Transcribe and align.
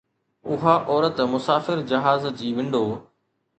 اها 0.43 0.73
عورت 0.89 1.17
مسافر 1.35 1.77
جهاز 1.91 2.27
جي 2.43 2.49
ونڊو 2.59 2.85